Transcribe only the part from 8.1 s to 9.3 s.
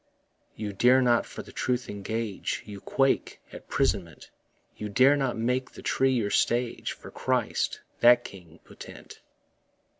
King potent.